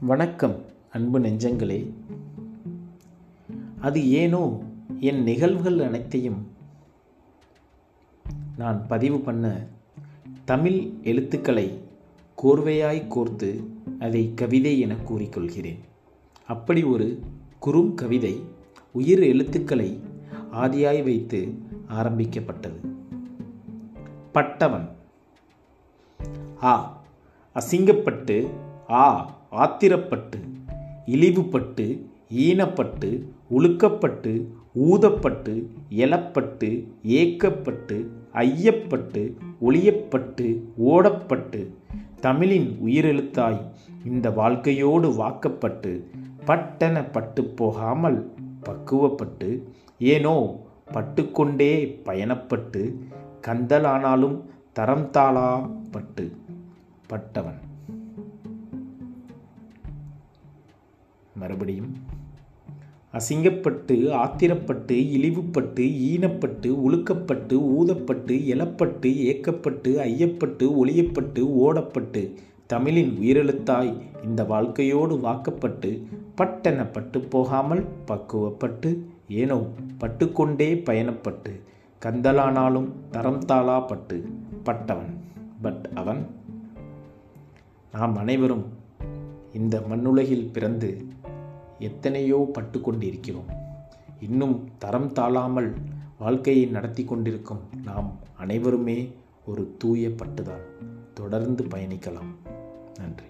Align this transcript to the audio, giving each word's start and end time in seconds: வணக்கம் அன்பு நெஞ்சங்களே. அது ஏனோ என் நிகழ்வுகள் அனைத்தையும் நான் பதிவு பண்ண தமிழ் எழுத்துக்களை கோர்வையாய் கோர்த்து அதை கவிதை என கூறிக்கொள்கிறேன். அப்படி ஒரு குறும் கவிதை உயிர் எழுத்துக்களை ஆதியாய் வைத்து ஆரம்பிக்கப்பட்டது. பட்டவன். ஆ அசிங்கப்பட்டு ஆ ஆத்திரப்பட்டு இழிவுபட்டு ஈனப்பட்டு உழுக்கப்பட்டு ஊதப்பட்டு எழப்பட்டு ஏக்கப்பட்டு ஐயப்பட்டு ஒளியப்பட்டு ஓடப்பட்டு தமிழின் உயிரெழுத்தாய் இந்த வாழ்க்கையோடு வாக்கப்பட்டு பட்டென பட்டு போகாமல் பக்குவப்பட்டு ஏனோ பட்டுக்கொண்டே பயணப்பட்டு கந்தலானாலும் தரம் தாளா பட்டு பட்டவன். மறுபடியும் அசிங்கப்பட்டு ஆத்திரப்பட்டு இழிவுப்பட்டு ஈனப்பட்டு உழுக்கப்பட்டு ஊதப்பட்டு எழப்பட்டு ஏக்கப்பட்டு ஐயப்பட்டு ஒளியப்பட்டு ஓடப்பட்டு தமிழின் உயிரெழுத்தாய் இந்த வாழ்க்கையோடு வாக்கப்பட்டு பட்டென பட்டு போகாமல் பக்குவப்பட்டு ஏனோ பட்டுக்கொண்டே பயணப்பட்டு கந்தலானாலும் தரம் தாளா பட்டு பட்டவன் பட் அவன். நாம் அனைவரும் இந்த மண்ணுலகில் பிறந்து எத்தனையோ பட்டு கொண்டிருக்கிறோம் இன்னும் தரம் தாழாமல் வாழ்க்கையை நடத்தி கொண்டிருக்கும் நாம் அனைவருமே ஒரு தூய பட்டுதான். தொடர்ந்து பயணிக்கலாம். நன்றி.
வணக்கம் 0.00 0.64
அன்பு 0.90 1.20
நெஞ்சங்களே. 1.20 1.92
அது 3.80 4.10
ஏனோ 4.10 4.62
என் 5.00 5.22
நிகழ்வுகள் 5.22 5.78
அனைத்தையும் 5.78 6.50
நான் 8.56 8.86
பதிவு 8.86 9.20
பண்ண 9.20 9.66
தமிழ் 10.44 10.92
எழுத்துக்களை 11.02 11.80
கோர்வையாய் 12.42 13.08
கோர்த்து 13.08 13.64
அதை 13.98 14.34
கவிதை 14.34 14.80
என 14.80 14.94
கூறிக்கொள்கிறேன். 14.94 15.78
அப்படி 16.46 16.82
ஒரு 16.82 17.20
குறும் 17.58 17.94
கவிதை 17.94 18.40
உயிர் 18.92 19.22
எழுத்துக்களை 19.22 20.00
ஆதியாய் 20.52 21.02
வைத்து 21.02 21.58
ஆரம்பிக்கப்பட்டது. 21.88 22.80
பட்டவன். 24.32 24.88
ஆ 26.62 27.02
அசிங்கப்பட்டு 27.54 28.48
ஆ 28.90 29.34
ஆத்திரப்பட்டு 29.56 30.38
இழிவுபட்டு 31.06 31.86
ஈனப்பட்டு 32.36 33.08
உழுக்கப்பட்டு 33.50 34.32
ஊதப்பட்டு 34.74 35.52
எழப்பட்டு 35.96 36.68
ஏக்கப்பட்டு 37.02 37.96
ஐயப்பட்டு 38.34 39.22
ஒளியப்பட்டு 39.60 40.46
ஓடப்பட்டு 40.86 41.60
தமிழின் 42.20 42.78
உயிரெழுத்தாய் 42.84 43.60
இந்த 44.04 44.30
வாழ்க்கையோடு 44.30 45.14
வாக்கப்பட்டு 45.14 45.92
பட்டென 46.46 47.10
பட்டு 47.12 47.44
போகாமல் 47.44 48.18
பக்குவப்பட்டு 48.64 49.50
ஏனோ 49.98 50.36
பட்டுக்கொண்டே 50.92 51.72
பயணப்பட்டு 52.04 52.82
கந்தலானாலும் 53.46 54.36
தரம் 54.72 55.10
தாளா 55.10 55.70
பட்டு 55.90 56.24
பட்டவன். 57.06 57.60
மறுபடியும் 61.36 61.94
அசிங்கப்பட்டு 63.14 63.94
ஆத்திரப்பட்டு 64.14 64.92
இழிவுப்பட்டு 65.12 65.84
ஈனப்பட்டு 66.10 66.68
உழுக்கப்பட்டு 66.86 67.56
ஊதப்பட்டு 67.76 68.34
எழப்பட்டு 68.46 69.10
ஏக்கப்பட்டு 69.24 69.90
ஐயப்பட்டு 69.98 70.86
ஒளியப்பட்டு 70.86 71.38
ஓடப்பட்டு 71.38 72.34
தமிழின் 72.66 73.18
உயிரெழுத்தாய் 73.20 74.00
இந்த 74.24 74.44
வாழ்க்கையோடு 74.44 75.20
வாக்கப்பட்டு 75.20 75.90
பட்டென 76.36 76.92
பட்டு 76.92 77.20
போகாமல் 77.20 77.84
பக்குவப்பட்டு 78.06 78.98
ஏனோ 79.28 79.56
பட்டுக்கொண்டே 79.98 80.74
பயணப்பட்டு 80.74 81.52
கந்தலானாலும் 82.02 82.88
தரம் 83.10 83.44
தாளா 83.44 83.86
பட்டு 83.86 84.28
பட்டவன் 84.62 85.24
பட் 85.62 85.88
அவன். 85.94 86.26
நாம் 87.92 88.16
அனைவரும் 88.16 88.64
இந்த 89.52 89.80
மண்ணுலகில் 89.80 90.52
பிறந்து 90.52 91.04
எத்தனையோ 91.78 92.50
பட்டு 92.52 92.80
கொண்டிருக்கிறோம் 92.80 93.48
இன்னும் 94.20 94.68
தரம் 94.78 95.12
தாழாமல் 95.12 95.74
வாழ்க்கையை 96.18 96.66
நடத்தி 96.66 97.04
கொண்டிருக்கும் 97.04 97.60
நாம் 97.84 98.18
அனைவருமே 98.36 99.12
ஒரு 99.46 99.74
தூய 99.78 100.08
பட்டுதான். 100.08 100.64
தொடர்ந்து 101.14 101.64
பயணிக்கலாம். 101.64 102.32
நன்றி. 102.98 103.26